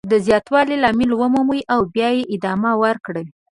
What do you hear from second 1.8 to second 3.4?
بیا یې ادامه ورکړئ.